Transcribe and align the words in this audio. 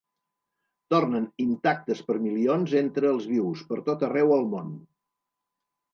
Tornen, 0.93 1.27
intactes, 1.43 2.01
per 2.09 2.17
milions, 2.25 2.75
entre 2.81 3.11
els 3.17 3.31
vius, 3.35 3.65
per 3.71 3.81
tot 3.91 4.07
arreu 4.11 4.37
al 4.39 4.51
món. 4.55 4.73